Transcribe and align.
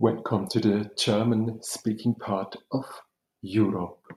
Welcome 0.00 0.46
to 0.50 0.60
the 0.60 0.88
German-speaking 0.94 2.20
part 2.20 2.56
of 2.70 2.84
Europe. 3.42 4.14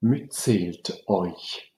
Mitzählt 0.00 1.02
euch. 1.08 1.72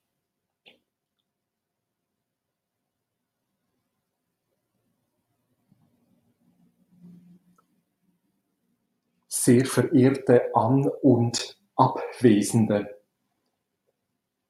Sehr 9.27 9.65
verehrte 9.65 10.55
An- 10.55 10.91
und 11.01 11.57
Abwesende. 11.77 12.95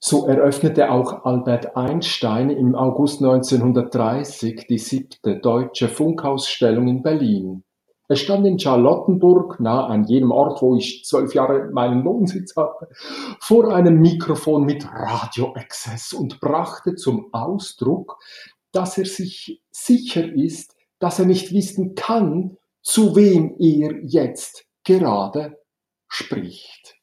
So 0.00 0.26
eröffnete 0.26 0.90
auch 0.90 1.24
Albert 1.24 1.76
Einstein 1.76 2.50
im 2.50 2.74
August 2.74 3.22
1930 3.22 4.66
die 4.66 4.78
siebte 4.78 5.38
Deutsche 5.38 5.88
Funkausstellung 5.88 6.88
in 6.88 7.02
Berlin. 7.04 7.62
Er 8.08 8.16
stand 8.16 8.46
in 8.46 8.58
Charlottenburg, 8.58 9.58
nah 9.60 9.86
an 9.86 10.04
jenem 10.04 10.30
Ort, 10.30 10.62
wo 10.62 10.76
ich 10.76 11.04
zwölf 11.04 11.34
Jahre 11.34 11.70
meinen 11.72 12.04
Wohnsitz 12.04 12.54
hatte, 12.56 12.88
vor 13.40 13.74
einem 13.74 14.00
Mikrofon 14.00 14.64
mit 14.64 14.86
Radioexzess 14.86 16.12
und 16.12 16.40
brachte 16.40 16.94
zum 16.94 17.32
Ausdruck, 17.32 18.18
dass 18.72 18.98
er 18.98 19.06
sich 19.06 19.62
sicher 19.70 20.32
ist, 20.32 20.76
dass 20.98 21.18
er 21.18 21.26
nicht 21.26 21.52
wissen 21.52 21.94
kann, 21.94 22.56
zu 22.82 23.16
wem 23.16 23.56
er 23.58 23.98
jetzt 24.04 24.66
gerade 24.84 25.58
spricht 26.08 26.95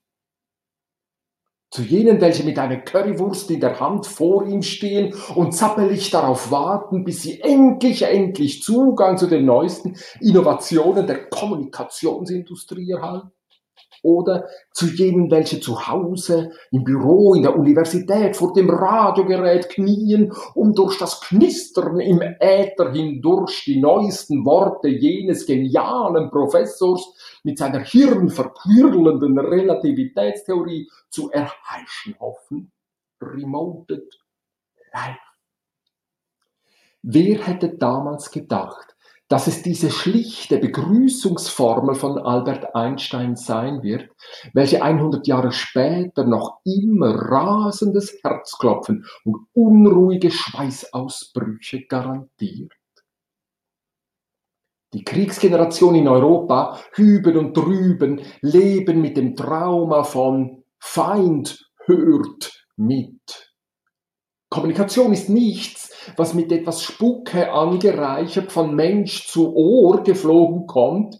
zu 1.73 1.82
jenen, 1.82 2.22
welche 2.22 2.44
mit 2.44 2.59
einer 2.59 2.77
Currywurst 2.77 3.50
in 3.50 3.59
der 3.59 3.80
Hand 3.80 4.05
vor 4.05 4.45
ihm 4.45 4.62
stehen 4.62 5.16
und 5.34 5.54
zappelig 5.54 6.12
darauf 6.12 6.52
warten, 6.52 7.04
bis 7.04 7.23
sie 7.23 7.41
endlich, 7.41 8.04
endlich 8.04 8.62
Zugang 8.62 9.18
zu 9.18 9.26
den 9.26 9.45
neuesten 9.45 9.95
Innovationen 10.22 11.08
der 11.08 11.30
Kommunikationsindustrie 11.30 12.92
erhalten 12.92 13.31
oder 14.02 14.48
zu 14.72 14.88
jenen, 14.88 15.31
welche 15.31 15.59
zu 15.59 15.88
Hause, 15.88 16.52
im 16.72 16.84
Büro, 16.84 17.34
in 17.34 17.44
der 17.44 17.58
Universität 17.58 18.36
vor 18.36 18.53
dem 18.53 18.70
Radiogerät 18.70 19.70
knien, 19.70 20.34
um 20.56 20.73
durch 20.73 20.98
das 20.98 21.22
Knistern 21.22 22.00
im 22.00 22.22
Äther 22.22 22.92
hindurch 22.92 23.64
die 23.66 23.80
neuesten 23.80 24.45
Worte 24.45 24.89
jenes 24.89 25.45
genialen 25.45 26.30
Professors 26.30 27.14
mit 27.44 27.58
seiner 27.58 27.80
hirnverquirlenden 27.80 29.39
Relativitätstheorie 29.39 30.89
zu 31.09 31.31
erheischen 31.31 32.16
hoffen. 32.20 32.72
Remoted 33.22 34.20
Life. 34.94 35.20
Wer 37.02 37.45
hätte 37.45 37.70
damals 37.78 38.31
gedacht, 38.31 38.92
dass 39.34 39.48
es 39.48 39.64
diese 39.64 39.89
schlichte 39.89 40.59
Begrüßungsformel 40.59 41.95
von 41.95 42.20
Albert 42.20 42.76
Einstein 42.76 43.36
sein 43.36 43.81
wird, 43.81 44.08
welche 44.53 44.84
100 44.84 45.26
Jahre 45.26 45.52
später 45.52 46.23
noch 46.23 46.59
immer 46.64 47.16
rasendes 47.16 48.20
Herzklopfen 48.22 49.08
und 49.26 49.48
unruhige 49.54 50.30
Schweißausbrüche 50.30 51.88
garantiert. 51.88 52.73
Die 54.94 55.04
Kriegsgeneration 55.04 55.95
in 55.95 56.08
Europa, 56.08 56.80
hüben 56.92 57.36
und 57.36 57.58
drüben, 57.58 58.22
leben 58.42 59.02
mit 59.02 59.17
dem 59.17 59.36
Trauma 59.36 60.04
von 60.04 60.64
Feind 60.78 61.72
hört 61.88 62.67
mit. 62.76 63.53
Kommunikation 64.54 65.12
ist 65.14 65.30
nichts, 65.30 65.90
was 66.16 66.36
mit 66.36 66.52
etwas 66.52 66.84
Spucke 66.84 67.52
angereichert 67.52 68.52
von 68.52 68.76
Mensch 68.76 69.28
zu 69.28 69.56
Ohr 69.56 70.04
geflogen 70.04 70.68
kommt, 70.68 71.20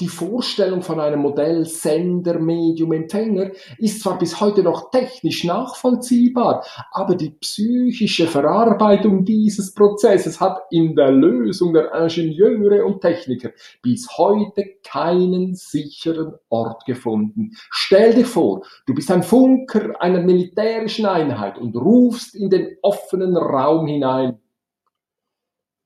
die 0.00 0.08
Vorstellung 0.08 0.82
von 0.82 0.98
einem 1.00 1.20
Modell 1.20 1.64
Sender, 1.66 2.38
Medium, 2.38 2.92
Empfänger 2.92 3.50
ist 3.78 4.02
zwar 4.02 4.18
bis 4.18 4.40
heute 4.40 4.62
noch 4.62 4.90
technisch 4.90 5.44
nachvollziehbar, 5.44 6.64
aber 6.92 7.14
die 7.14 7.30
psychische 7.30 8.26
Verarbeitung 8.26 9.24
dieses 9.24 9.72
Prozesses 9.72 10.40
hat 10.40 10.62
in 10.70 10.96
der 10.96 11.10
Lösung 11.10 11.72
der 11.72 11.92
Ingenieure 11.94 12.84
und 12.84 13.00
Techniker 13.00 13.50
bis 13.82 14.08
heute 14.18 14.64
keinen 14.82 15.54
sicheren 15.54 16.34
Ort 16.48 16.84
gefunden. 16.86 17.52
Stell 17.70 18.14
dir 18.14 18.26
vor, 18.26 18.62
du 18.86 18.94
bist 18.94 19.10
ein 19.10 19.22
Funker 19.22 20.00
einer 20.00 20.20
militärischen 20.20 21.06
Einheit 21.06 21.58
und 21.58 21.76
rufst 21.76 22.34
in 22.34 22.50
den 22.50 22.73
offenen 22.82 23.36
Raum 23.36 23.86
hinein. 23.86 24.40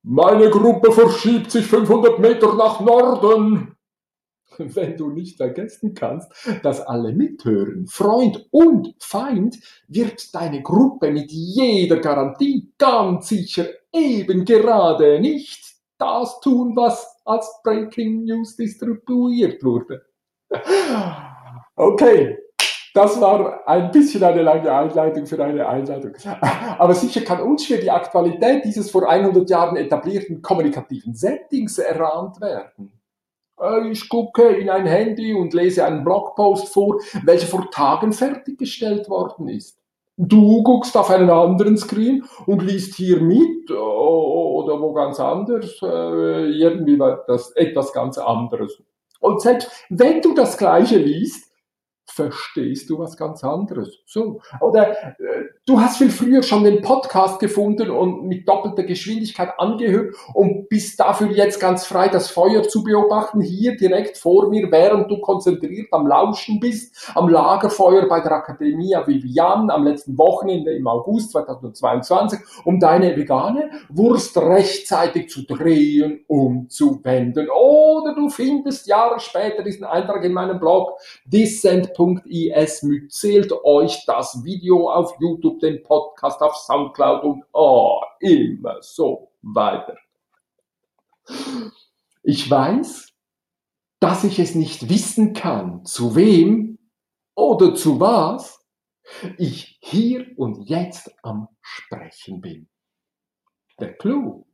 Meine 0.02 0.50
Gruppe 0.50 0.92
verschiebt 0.92 1.50
sich 1.50 1.66
500 1.66 2.18
Meter 2.18 2.54
nach 2.54 2.80
Norden. 2.80 3.78
wenn 4.58 4.96
du 4.96 5.10
nicht 5.10 5.36
vergessen 5.36 5.94
kannst, 5.94 6.30
dass 6.62 6.80
alle 6.80 7.12
mithören. 7.12 7.86
Freund 7.86 8.46
und 8.50 8.94
Feind 8.98 9.58
wird 9.86 10.34
deine 10.34 10.62
Gruppe 10.62 11.10
mit 11.10 11.30
jeder 11.30 11.98
Garantie 11.98 12.72
ganz 12.78 13.28
sicher 13.28 13.66
eben 13.92 14.44
gerade 14.44 15.20
nicht 15.20 15.76
das 15.98 16.40
tun, 16.40 16.76
was 16.76 17.06
als 17.24 17.60
Breaking 17.62 18.24
News 18.24 18.56
distribuiert 18.56 19.62
wurde. 19.62 20.02
Okay, 21.80 22.36
das 22.98 23.20
war 23.20 23.66
ein 23.68 23.92
bisschen 23.92 24.24
eine 24.24 24.42
lange 24.42 24.72
Einleitung 24.72 25.24
für 25.24 25.42
eine 25.42 25.68
Einleitung. 25.68 26.12
Aber 26.78 26.94
sicher 26.94 27.20
kann 27.20 27.40
uns 27.40 27.64
für 27.64 27.78
die 27.78 27.90
Aktualität 27.90 28.64
dieses 28.64 28.90
vor 28.90 29.08
100 29.08 29.48
Jahren 29.48 29.76
etablierten 29.76 30.42
kommunikativen 30.42 31.14
Settings 31.14 31.78
erahnt 31.78 32.40
werden. 32.40 32.90
Äh, 33.60 33.90
ich 33.90 34.08
gucke 34.08 34.48
in 34.48 34.68
ein 34.68 34.86
Handy 34.86 35.32
und 35.32 35.54
lese 35.54 35.84
einen 35.84 36.02
Blogpost 36.02 36.72
vor, 36.74 36.98
welcher 37.22 37.46
vor 37.46 37.70
Tagen 37.70 38.12
fertiggestellt 38.12 39.08
worden 39.08 39.46
ist. 39.46 39.78
Du 40.16 40.64
guckst 40.64 40.96
auf 40.96 41.10
einen 41.10 41.30
anderen 41.30 41.76
Screen 41.76 42.24
und 42.46 42.62
liest 42.62 42.96
hier 42.96 43.20
mit 43.20 43.70
oder 43.70 44.80
wo 44.80 44.92
ganz 44.92 45.20
anders, 45.20 45.80
äh, 45.82 46.50
irgendwie 46.50 46.98
das, 47.28 47.52
etwas 47.52 47.92
ganz 47.92 48.18
anderes. 48.18 48.82
Und 49.20 49.40
selbst 49.40 49.70
wenn 49.88 50.20
du 50.20 50.34
das 50.34 50.58
Gleiche 50.58 50.98
liest, 50.98 51.47
verstehst 52.18 52.90
du 52.90 52.98
was 52.98 53.16
ganz 53.16 53.44
anderes. 53.44 54.02
So. 54.06 54.40
Oder 54.60 55.18
äh, 55.20 55.37
du 55.68 55.80
hast 55.80 55.98
viel 55.98 56.10
früher 56.10 56.42
schon 56.42 56.64
den 56.64 56.80
Podcast 56.80 57.38
gefunden 57.40 57.90
und 57.90 58.26
mit 58.26 58.48
doppelter 58.48 58.84
Geschwindigkeit 58.84 59.50
angehört 59.58 60.14
und 60.32 60.68
bist 60.68 60.98
dafür 60.98 61.30
jetzt 61.30 61.60
ganz 61.60 61.84
frei, 61.84 62.08
das 62.08 62.30
Feuer 62.30 62.62
zu 62.62 62.82
beobachten, 62.82 63.42
hier 63.42 63.76
direkt 63.76 64.16
vor 64.16 64.48
mir, 64.48 64.70
während 64.70 65.10
du 65.10 65.20
konzentriert 65.20 65.88
am 65.92 66.06
Lauschen 66.06 66.58
bist, 66.58 67.12
am 67.14 67.28
Lagerfeuer 67.28 68.08
bei 68.08 68.20
der 68.20 68.32
Academia 68.32 69.06
Vivian 69.06 69.70
am 69.70 69.84
letzten 69.84 70.16
Wochenende 70.16 70.72
im 70.72 70.86
August 70.86 71.32
2022, 71.32 72.38
um 72.64 72.80
deine 72.80 73.14
vegane 73.16 73.70
Wurst 73.90 74.38
rechtzeitig 74.38 75.28
zu 75.28 75.42
drehen, 75.42 76.24
umzuwenden. 76.28 77.48
Oder 77.50 78.14
du 78.14 78.30
findest 78.30 78.86
Jahre 78.86 79.20
später 79.20 79.62
diesen 79.62 79.84
Eintrag 79.84 80.24
in 80.24 80.32
meinem 80.32 80.58
Blog, 80.58 80.92
Dissent 81.26 81.92
www.is 81.98 82.86
zählt 83.08 83.52
euch 83.64 84.04
das 84.06 84.42
Video 84.44 84.90
auf 84.90 85.14
YouTube, 85.20 85.57
den 85.62 85.82
Podcast 85.82 86.40
auf 86.40 86.56
Soundcloud 86.56 87.24
und 87.24 87.44
oh, 87.52 88.00
immer 88.20 88.80
so 88.82 89.32
weiter. 89.42 89.96
Ich 92.22 92.50
weiß, 92.50 93.12
dass 94.00 94.24
ich 94.24 94.38
es 94.38 94.54
nicht 94.54 94.88
wissen 94.88 95.32
kann, 95.34 95.84
zu 95.84 96.14
wem 96.14 96.78
oder 97.34 97.74
zu 97.74 98.00
was 98.00 98.64
ich 99.38 99.78
hier 99.80 100.26
und 100.36 100.68
jetzt 100.68 101.14
am 101.22 101.48
Sprechen 101.60 102.40
bin. 102.40 102.68
Der 103.80 103.96
Clou 103.96 104.46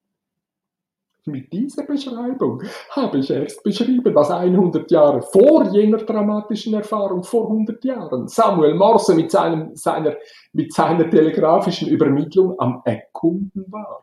mit 1.27 1.53
dieser 1.53 1.85
Beschreibung 1.85 2.63
habe 2.91 3.19
ich 3.19 3.31
erst 3.31 3.63
beschrieben, 3.63 4.15
was 4.15 4.31
100 4.31 4.91
Jahre 4.91 5.23
vor 5.23 5.65
jener 5.73 5.99
dramatischen 5.99 6.75
Erfahrung 6.75 7.23
vor 7.23 7.47
100 7.51 7.85
Jahren 7.85 8.29
Samuel 8.29 8.75
Morse 8.75 9.15
mit, 9.15 9.31
seinem, 9.31 9.75
seiner, 9.75 10.17
mit 10.53 10.73
seiner 10.73 11.09
telegrafischen 11.09 11.89
Übermittlung 11.89 12.59
am 12.59 12.83
Erkunden 12.85 13.65
war. 13.71 14.01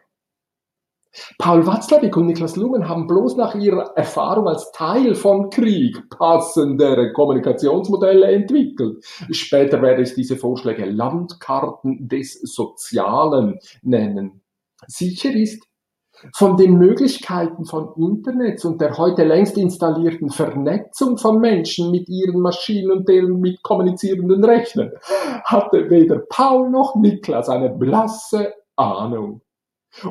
Paul 1.38 1.68
Watzlawick 1.68 2.16
und 2.16 2.28
Niklas 2.28 2.56
Lumen 2.56 2.88
haben 2.88 3.06
bloß 3.06 3.36
nach 3.36 3.54
ihrer 3.54 3.92
Erfahrung 3.98 4.48
als 4.48 4.72
Teil 4.72 5.14
von 5.14 5.50
Krieg 5.50 6.10
passendere 6.10 7.12
Kommunikationsmodelle 7.12 8.32
entwickelt. 8.32 9.04
Später 9.30 9.82
werde 9.82 10.04
ich 10.04 10.14
diese 10.16 10.38
Vorschläge 10.38 10.86
Landkarten 10.86 12.08
des 12.08 12.40
Sozialen 12.42 13.60
nennen. 13.82 14.42
Sicher 14.88 15.32
ist, 15.34 15.68
von 16.36 16.58
den 16.58 16.78
Möglichkeiten 16.78 17.66
von 17.66 17.94
Internet 17.98 18.64
und 18.66 18.80
der 18.82 18.98
heute 18.98 19.24
längst 19.24 19.58
installierten 19.58 20.30
Vernetzung 20.30 21.18
von 21.18 21.40
Menschen 21.40 21.92
mit 21.92 22.08
ihren 22.10 22.40
Maschinen 22.40 22.92
und 22.92 23.10
deren 23.10 23.40
mit 23.40 23.62
kommunizierenden 23.64 24.44
Rechnern 24.44 24.92
hatte 25.44 25.90
weder 25.90 26.20
Paul 26.20 26.70
noch 26.70 26.96
Niklas 26.96 27.50
eine 27.50 27.70
blasse 27.70 28.54
Ahnung. 28.76 29.42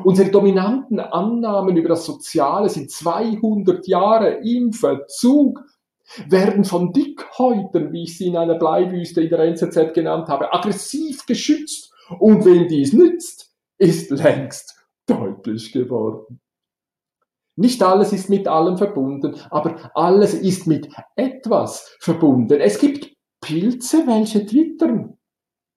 Unsere 0.03 0.29
dominanten 0.29 0.99
Annahmen 0.99 1.75
über 1.75 1.89
das 1.89 2.05
Soziale 2.05 2.69
sind 2.69 2.91
200 2.91 3.87
Jahre 3.87 4.39
im 4.43 4.73
Verzug, 4.73 5.63
werden 6.27 6.65
von 6.65 6.91
Dickhäutern, 6.93 7.91
wie 7.91 8.03
ich 8.03 8.17
sie 8.17 8.27
in 8.27 8.37
einer 8.37 8.55
Bleiwüste 8.55 9.21
in 9.21 9.29
der 9.29 9.39
NZZ 9.39 9.93
genannt 9.93 10.27
habe, 10.27 10.53
aggressiv 10.53 11.25
geschützt 11.25 11.93
und 12.19 12.45
wem 12.45 12.67
dies 12.67 12.93
nützt, 12.93 13.55
ist 13.77 14.11
längst 14.11 14.80
deutlich 15.13 15.71
geworden. 15.71 16.39
Nicht 17.57 17.83
alles 17.83 18.13
ist 18.13 18.29
mit 18.29 18.47
allem 18.47 18.77
verbunden, 18.77 19.35
aber 19.49 19.91
alles 19.93 20.33
ist 20.33 20.67
mit 20.67 20.89
etwas 21.15 21.95
verbunden. 21.99 22.59
Es 22.59 22.79
gibt 22.79 23.13
Pilze, 23.41 24.07
welche 24.07 24.45
twittern. 24.45 25.17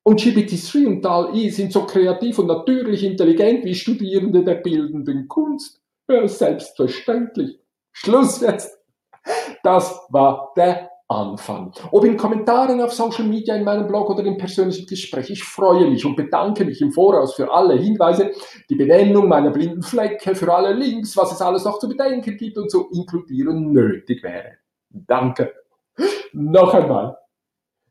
Und 0.06 0.20
GPT-3 0.20 0.86
und 0.86 1.04
DAL-E 1.04 1.48
sind 1.48 1.72
so 1.72 1.86
kreativ 1.86 2.38
und 2.38 2.46
natürlich 2.46 3.02
intelligent 3.04 3.64
wie 3.64 3.74
Studierende 3.74 4.44
der 4.44 4.56
bildenden 4.56 5.28
Kunst. 5.28 5.80
Ja, 6.08 6.28
selbstverständlich. 6.28 7.58
Schluss 7.92 8.40
jetzt. 8.42 8.78
Das 9.62 9.98
war 10.10 10.52
der 10.56 10.90
Anfang. 11.08 11.72
Ob 11.90 12.04
in 12.04 12.16
Kommentaren 12.16 12.80
auf 12.80 12.92
Social 12.92 13.24
Media, 13.24 13.54
in 13.54 13.64
meinem 13.64 13.86
Blog 13.86 14.10
oder 14.10 14.24
im 14.24 14.38
persönlichen 14.38 14.86
Gespräch. 14.86 15.30
Ich 15.30 15.44
freue 15.44 15.88
mich 15.88 16.04
und 16.04 16.16
bedanke 16.16 16.64
mich 16.64 16.80
im 16.80 16.92
Voraus 16.92 17.34
für 17.34 17.52
alle 17.52 17.74
Hinweise, 17.74 18.32
die 18.70 18.74
Benennung 18.74 19.28
meiner 19.28 19.50
blinden 19.50 19.82
Flecke, 19.82 20.34
für 20.34 20.52
alle 20.52 20.72
Links, 20.72 21.16
was 21.16 21.32
es 21.32 21.42
alles 21.42 21.64
noch 21.64 21.78
zu 21.78 21.88
bedenken 21.88 22.36
gibt 22.36 22.56
und 22.56 22.70
zu 22.70 22.88
inkludieren 22.90 23.72
nötig 23.72 24.22
wäre. 24.22 24.58
Danke. 24.88 25.52
Noch 26.32 26.72
einmal. 26.74 27.18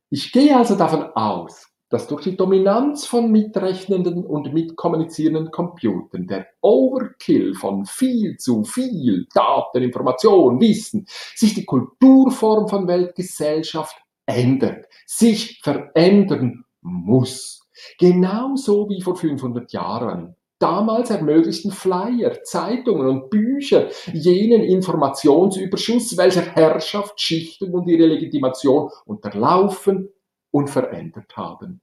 Ich 0.09 0.31
gehe 0.31 0.55
also 0.55 0.75
davon 0.75 1.03
aus, 1.15 1.72
dass 1.93 2.07
durch 2.07 2.23
die 2.23 2.35
Dominanz 2.35 3.05
von 3.05 3.31
mitrechnenden 3.31 4.25
und 4.25 4.51
mitkommunizierenden 4.51 5.51
Computern 5.51 6.25
der 6.25 6.47
Overkill 6.59 7.53
von 7.53 7.85
viel 7.85 8.35
zu 8.37 8.63
viel 8.63 9.27
Daten, 9.31 9.83
Information, 9.83 10.59
Wissen 10.59 11.05
sich 11.35 11.53
die 11.53 11.65
Kulturform 11.65 12.67
von 12.67 12.87
Weltgesellschaft 12.87 13.95
ändert, 14.25 14.87
sich 15.05 15.61
verändern 15.61 16.65
muss. 16.81 17.69
Genauso 17.99 18.89
wie 18.89 19.03
vor 19.03 19.15
500 19.15 19.71
Jahren. 19.71 20.35
Damals 20.57 21.11
ermöglichten 21.11 21.69
Flyer, 21.69 22.41
Zeitungen 22.41 23.05
und 23.05 23.29
Bücher 23.29 23.89
jenen 24.11 24.63
Informationsüberschuss, 24.63 26.17
welcher 26.17 26.41
Herrschaftsschichtung 26.41 27.71
und 27.73 27.87
ihre 27.87 28.07
Legitimation 28.07 28.89
unterlaufen 29.05 30.09
und 30.49 30.71
verändert 30.71 31.37
haben. 31.37 31.82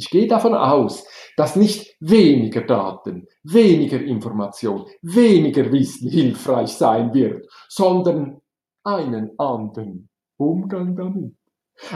Ich 0.00 0.08
gehe 0.08 0.26
davon 0.26 0.54
aus, 0.54 1.04
dass 1.36 1.56
nicht 1.56 1.94
weniger 2.00 2.62
Daten, 2.62 3.28
weniger 3.42 4.00
Information, 4.00 4.86
weniger 5.02 5.70
Wissen 5.70 6.08
hilfreich 6.08 6.70
sein 6.70 7.12
wird, 7.12 7.46
sondern 7.68 8.40
einen 8.82 9.38
anderen 9.38 10.08
Umgang 10.38 10.96
damit. 10.96 11.34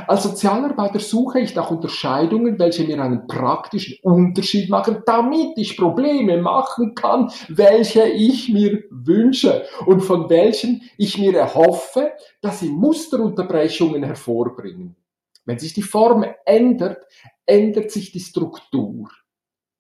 Als 0.06 0.24
Sozialarbeiter 0.24 1.00
suche 1.00 1.40
ich 1.40 1.54
nach 1.54 1.70
Unterscheidungen, 1.70 2.58
welche 2.58 2.84
mir 2.84 3.02
einen 3.02 3.26
praktischen 3.26 3.96
Unterschied 4.02 4.68
machen, 4.68 5.02
damit 5.06 5.56
ich 5.56 5.78
Probleme 5.78 6.36
machen 6.42 6.94
kann, 6.94 7.32
welche 7.48 8.06
ich 8.06 8.50
mir 8.50 8.82
wünsche 8.90 9.64
und 9.86 10.02
von 10.02 10.28
welchen 10.28 10.82
ich 10.98 11.16
mir 11.16 11.34
erhoffe, 11.34 12.12
dass 12.42 12.60
sie 12.60 12.68
Musterunterbrechungen 12.68 14.02
hervorbringen. 14.02 14.94
Wenn 15.44 15.58
sich 15.58 15.74
die 15.74 15.82
Form 15.82 16.24
ändert, 16.44 17.04
ändert 17.46 17.90
sich 17.90 18.12
die 18.12 18.20
Struktur. 18.20 19.10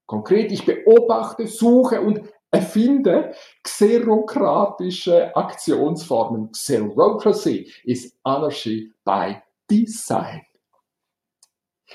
Konkret, 0.06 0.52
ich 0.52 0.66
beobachte, 0.66 1.46
suche 1.46 2.00
und 2.00 2.20
erfinde 2.50 3.34
xerokratische 3.62 5.34
Aktionsformen. 5.34 6.52
Xerocracy 6.52 7.72
is 7.84 8.16
Anarchy 8.22 8.92
by 9.04 9.36
Design. 9.70 10.42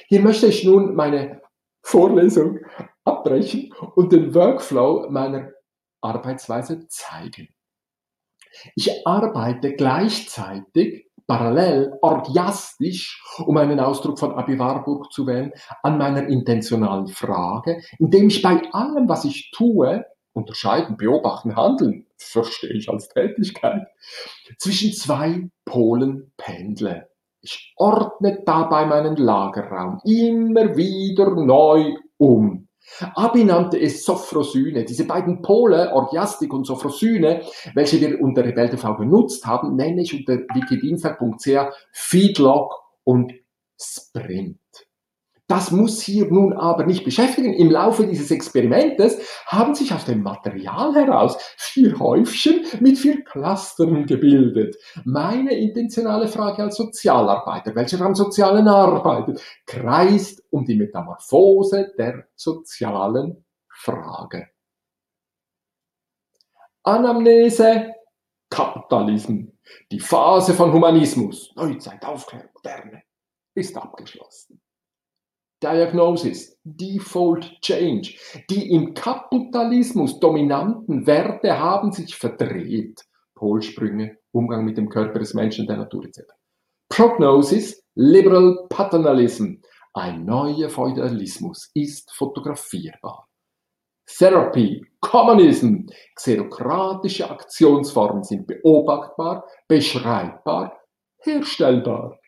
Hier 0.07 0.21
möchte 0.21 0.47
ich 0.47 0.63
nun 0.63 0.95
meine 0.95 1.41
Vorlesung 1.81 2.59
abbrechen 3.03 3.73
und 3.95 4.11
den 4.11 4.33
Workflow 4.33 5.07
meiner 5.09 5.51
Arbeitsweise 6.01 6.87
zeigen. 6.87 7.49
Ich 8.75 9.05
arbeite 9.05 9.75
gleichzeitig 9.75 11.08
parallel, 11.29 11.93
orgiastisch, 12.01 13.21
um 13.45 13.55
einen 13.57 13.79
Ausdruck 13.79 14.17
von 14.17 14.33
Abi 14.33 14.57
Warburg 14.57 15.13
zu 15.13 15.27
wählen, 15.27 15.53
an 15.83 15.99
meiner 15.99 16.27
intentionalen 16.27 17.07
Frage, 17.07 17.81
indem 17.99 18.29
ich 18.29 18.41
bei 18.41 18.59
allem, 18.73 19.07
was 19.07 19.25
ich 19.25 19.51
tue, 19.51 20.03
unterscheiden, 20.33 20.97
beobachten, 20.97 21.55
handeln, 21.55 22.07
verstehe 22.17 22.73
ich 22.73 22.89
als 22.89 23.09
Tätigkeit, 23.09 23.85
zwischen 24.57 24.91
zwei 24.91 25.49
Polen 25.65 26.33
pendle. 26.35 27.09
Ich 27.41 27.73
ordne 27.77 28.41
dabei 28.43 28.87
meinen 28.87 29.15
Lagerraum 29.15 30.01
immer 30.03 30.75
wieder 30.75 31.35
neu 31.35 31.93
um. 32.17 32.68
Abi 33.15 33.43
nannte 33.43 33.79
es 33.79 34.03
Sophrosyne. 34.03 34.85
Diese 34.85 35.05
beiden 35.05 35.41
Pole, 35.41 35.93
Orgiastik 35.93 36.53
und 36.53 36.65
Sophrosyne, 36.65 37.43
welche 37.73 37.99
wir 38.01 38.19
unter 38.21 38.43
Rebell 38.43 38.69
TV 38.69 38.95
benutzt 38.95 39.45
haben, 39.45 39.75
nenne 39.75 40.01
ich 40.01 40.13
unter 40.13 40.37
wikidinster.ch 40.53 41.73
Feedlock 41.91 42.73
und 43.03 43.33
Sprint. 43.79 44.59
Das 45.49 45.71
muss 45.71 45.99
hier 45.99 46.31
nun 46.31 46.53
aber 46.53 46.85
nicht 46.85 47.03
beschäftigen. 47.03 47.55
Im 47.55 47.71
Laufe 47.71 48.05
dieses 48.05 48.29
Experimentes 48.29 49.19
haben 49.47 49.73
sich 49.73 49.91
aus 49.91 50.05
dem 50.05 50.21
Material 50.21 50.93
heraus 50.93 51.37
vier 51.57 51.97
Häufchen 51.97 52.67
mit 52.81 52.99
vier 52.99 53.23
Clustern 53.23 54.05
gebildet. 54.05 54.77
Meine 55.05 55.57
intentionale 55.57 56.27
Frage 56.27 56.61
als 56.61 56.77
Sozialarbeiter, 56.77 57.73
welcher 57.73 57.99
am 58.01 58.13
Sozialen 58.13 58.67
arbeitet, 58.67 59.41
kreist 59.65 60.43
um 60.51 60.65
die 60.65 60.75
Metamorphose 60.75 61.93
der 61.97 62.27
sozialen 62.35 63.43
Frage. 63.69 64.49
Anamnese, 66.83 67.95
Kapitalismus, 68.51 69.51
die 69.91 69.99
Phase 69.99 70.53
von 70.53 70.71
Humanismus, 70.71 71.51
Neuzeit, 71.55 72.05
Aufklärung, 72.05 72.49
Moderne, 72.53 73.01
ist 73.55 73.75
abgeschlossen. 73.75 74.61
Diagnosis, 75.61 76.57
Default 76.63 77.59
Change. 77.61 78.15
Die 78.49 78.71
im 78.71 78.93
Kapitalismus 78.93 80.19
dominanten 80.19 81.05
Werte 81.05 81.59
haben 81.59 81.91
sich 81.91 82.15
verdreht. 82.15 83.01
Polsprünge, 83.35 84.17
Umgang 84.31 84.65
mit 84.65 84.77
dem 84.77 84.89
Körper 84.89 85.19
des 85.19 85.33
Menschen, 85.33 85.67
der 85.67 85.77
Natur 85.77 86.05
etc. 86.05 86.21
Prognosis, 86.89 87.83
Liberal 87.95 88.67
Paternalism. 88.69 89.55
Ein 89.93 90.25
neuer 90.25 90.69
Feudalismus 90.69 91.71
ist 91.73 92.11
fotografierbar. 92.15 93.27
Therapy, 94.05 94.85
Kommunism, 95.01 95.87
xerokratische 96.15 97.29
Aktionsformen 97.29 98.23
sind 98.23 98.47
beobachtbar, 98.47 99.45
beschreibbar, 99.67 100.77
herstellbar. 101.19 102.18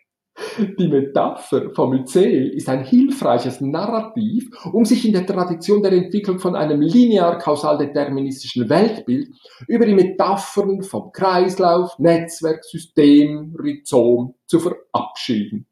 Die 0.77 0.87
Metapher 0.87 1.71
vom 1.71 1.91
Myzel 1.91 2.49
ist 2.49 2.69
ein 2.69 2.83
hilfreiches 2.83 3.61
Narrativ, 3.61 4.49
um 4.71 4.85
sich 4.85 5.05
in 5.05 5.13
der 5.13 5.25
Tradition 5.25 5.81
der 5.81 5.93
Entwicklung 5.93 6.39
von 6.39 6.55
einem 6.55 6.81
linear-kausal-deterministischen 6.81 8.69
Weltbild 8.69 9.29
über 9.67 9.85
die 9.85 9.95
Metaphern 9.95 10.83
vom 10.83 11.11
Kreislauf, 11.11 11.97
Netzwerk, 11.99 12.63
System, 12.63 13.55
Rhizom 13.57 14.35
zu 14.45 14.59
verabschieden. 14.59 15.67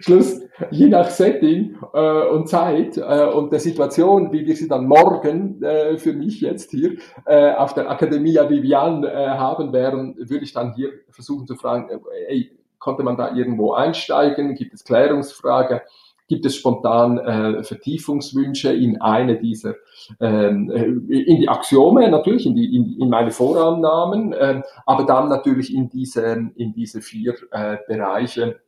Schluss, 0.00 0.40
je 0.70 0.86
nach 0.86 1.10
Setting 1.10 1.76
äh, 1.92 2.28
und 2.28 2.48
Zeit 2.48 2.96
äh, 2.96 3.26
und 3.26 3.52
der 3.52 3.60
Situation, 3.60 4.32
wie 4.32 4.46
wir 4.46 4.56
sie 4.56 4.68
dann 4.68 4.86
morgen 4.86 5.62
äh, 5.62 5.98
für 5.98 6.14
mich 6.14 6.40
jetzt 6.40 6.70
hier 6.70 6.96
äh, 7.26 7.52
auf 7.52 7.74
der 7.74 7.90
Academia 7.90 8.48
Vivian 8.48 9.04
äh, 9.04 9.10
haben 9.10 9.72
werden, 9.72 10.16
würde 10.18 10.44
ich 10.44 10.52
dann 10.52 10.74
hier 10.74 10.92
versuchen 11.10 11.46
zu 11.46 11.54
fragen, 11.54 11.90
äh, 11.90 12.32
ey, 12.32 12.57
Konnte 12.78 13.02
man 13.02 13.16
da 13.16 13.34
irgendwo 13.34 13.72
einsteigen? 13.72 14.54
Gibt 14.54 14.74
es 14.74 14.84
Klärungsfrage? 14.84 15.82
Gibt 16.28 16.44
es 16.44 16.56
spontan 16.56 17.18
äh, 17.18 17.62
Vertiefungswünsche 17.62 18.70
in 18.70 19.00
eine 19.00 19.38
dieser, 19.38 19.76
ähm, 20.20 20.70
äh, 20.70 20.84
in 21.10 21.40
die 21.40 21.48
Axiome 21.48 22.10
natürlich, 22.10 22.44
in, 22.44 22.54
die, 22.54 22.76
in, 22.76 23.00
in 23.00 23.08
meine 23.08 23.30
Vorannahmen, 23.30 24.34
äh, 24.34 24.60
aber 24.84 25.04
dann 25.04 25.30
natürlich 25.30 25.74
in 25.74 25.88
diese, 25.88 26.50
in 26.54 26.74
diese 26.74 27.00
vier 27.00 27.34
äh, 27.50 27.78
Bereiche 27.88 28.60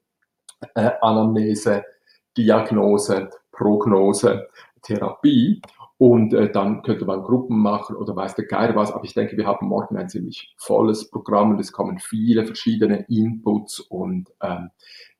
äh, 0.75 0.91
Anamnese, 1.03 1.85
Diagnose, 2.37 3.29
Prognose, 3.53 4.49
Therapie. 4.83 5.61
Und 5.99 6.33
äh, 6.33 6.51
dann 6.51 6.83
könnte 6.83 7.05
man 7.05 7.23
Gruppen 7.23 7.59
machen 7.59 7.95
oder 7.97 8.17
weiß 8.17 8.35
der 8.35 8.47
Geier 8.47 8.75
was. 8.75 8.91
Aber 8.91 9.05
ich 9.05 9.13
denke, 9.13 9.37
wir 9.37 9.47
haben 9.47 9.69
morgen 9.69 9.97
ein 9.97 10.09
ziemlich 10.09 10.55
volles 10.57 11.11
Programm 11.11 11.51
und 11.51 11.61
es 11.61 11.73
kommen 11.73 11.99
viele 11.99 12.47
verschiedene 12.47 13.05
Inputs 13.09 13.81
und 13.81 14.31
ähm, 14.43 14.71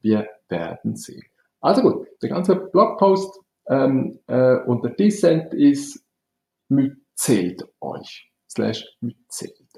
wir 0.01 0.27
werden 0.49 0.97
sehen. 0.97 1.25
Also 1.61 1.83
gut, 1.83 2.07
der 2.23 2.31
ganze 2.31 2.57
Blogpost 2.57 3.41
ähm, 3.69 4.19
äh, 4.27 4.57
unter 4.67 4.89
Dissent 4.89 5.53
ist 5.53 6.03
mützelt 6.69 7.63
euch. 7.81 8.33
Slash 8.49 8.97
mützelt 9.01 9.53
euch. 9.61 9.71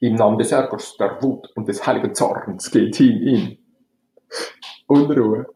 Im 0.00 0.14
Namen 0.14 0.38
des 0.38 0.52
Ärgers, 0.52 0.96
der 0.96 1.22
Wut 1.22 1.50
und 1.56 1.68
des 1.68 1.86
heiligen 1.86 2.14
Zorns 2.14 2.70
geht 2.70 2.96
hin 2.96 3.20
in 3.20 3.58
Unruhe. 4.86 5.46